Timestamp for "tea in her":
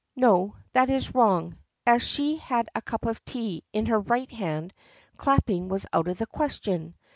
3.23-3.99